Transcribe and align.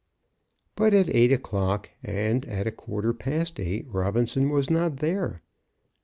But 0.75 0.95
at 0.95 1.09
eight 1.13 1.31
o'clock 1.31 1.91
and 2.01 2.43
at 2.47 2.65
a 2.65 2.71
quarter 2.71 3.13
past 3.13 3.59
eight 3.59 3.85
Robinson 3.87 4.49
was 4.49 4.67
not 4.67 4.97
there. 4.97 5.43